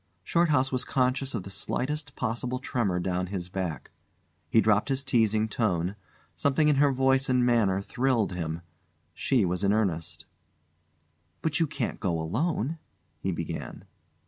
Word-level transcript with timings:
Shorthouse 0.23 0.71
was 0.71 0.83
conscious 0.83 1.35
of 1.35 1.43
the 1.43 1.51
slightest 1.51 2.15
possible 2.15 2.57
tremor 2.57 2.99
down 2.99 3.27
his 3.27 3.49
back. 3.49 3.91
He 4.49 4.59
dropped 4.59 4.89
his 4.89 5.03
teasing 5.03 5.47
tone. 5.47 5.95
Something 6.33 6.69
in 6.69 6.77
her 6.77 6.91
voice 6.91 7.29
and 7.29 7.45
manner 7.45 7.83
thrilled 7.83 8.33
him. 8.33 8.61
She 9.13 9.45
was 9.45 9.63
in 9.63 9.71
earnest. 9.71 10.25
"But 11.43 11.59
you 11.59 11.67
can't 11.67 11.99
go 11.99 12.19
alone" 12.19 12.79
he 13.21 13.31
began. 13.31 13.85